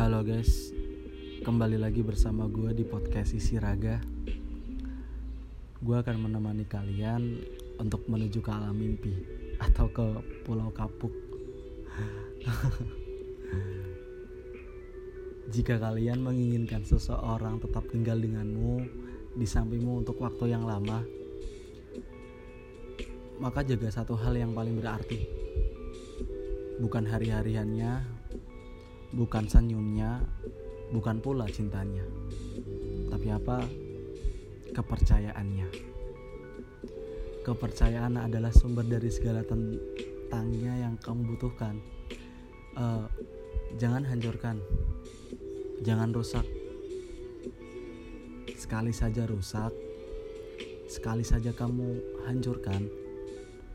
[0.00, 0.72] Halo guys,
[1.44, 4.00] kembali lagi bersama gue di podcast Isi Raga.
[5.76, 7.36] Gue akan menemani kalian
[7.76, 9.12] untuk menuju ke alam mimpi
[9.60, 11.12] atau ke Pulau Kapuk.
[15.52, 18.80] Jika kalian menginginkan seseorang tetap tinggal denganmu
[19.36, 21.04] di sampingmu untuk waktu yang lama,
[23.36, 25.28] maka jaga satu hal yang paling berarti.
[26.80, 28.19] Bukan hari-hariannya,
[29.10, 30.22] bukan senyumnya,
[30.94, 32.06] bukan pula cintanya,
[33.10, 33.66] tapi apa?
[34.70, 35.68] Kepercayaannya.
[37.40, 41.80] Kepercayaan adalah sumber dari segala tentangnya yang kamu butuhkan.
[42.78, 43.08] Uh,
[43.80, 44.62] jangan hancurkan,
[45.82, 46.46] jangan rusak.
[48.54, 49.74] Sekali saja rusak,
[50.86, 52.86] sekali saja kamu hancurkan,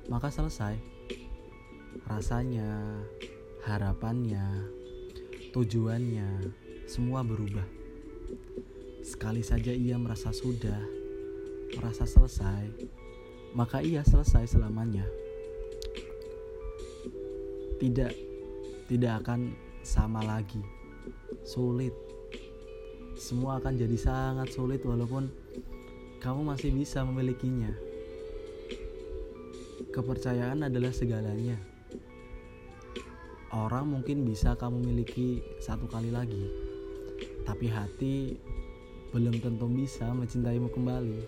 [0.07, 0.79] maka selesai.
[2.05, 3.01] Rasanya,
[3.65, 4.69] harapannya,
[5.55, 6.51] Tujuannya,
[6.83, 7.63] semua berubah.
[8.99, 10.83] Sekali saja ia merasa sudah,
[11.79, 12.75] merasa selesai,
[13.55, 15.07] maka ia selesai selamanya.
[17.79, 18.11] Tidak,
[18.91, 20.59] tidak akan sama lagi.
[21.47, 21.95] Sulit.
[23.15, 25.31] Semua akan jadi sangat sulit walaupun
[26.19, 27.71] kamu masih bisa memilikinya.
[29.87, 31.74] Kepercayaan adalah segalanya
[33.55, 36.51] orang mungkin bisa kamu miliki satu kali lagi.
[37.47, 38.35] Tapi hati
[39.15, 41.19] belum tentu bisa mencintaimu kembali.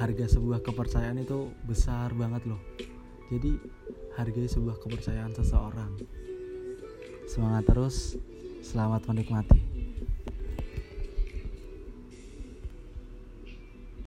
[0.00, 2.60] Harga sebuah kepercayaan itu besar banget loh.
[3.28, 3.60] Jadi
[4.16, 5.92] hargai sebuah kepercayaan seseorang.
[7.28, 8.16] Semangat terus
[8.64, 9.73] selamat menikmati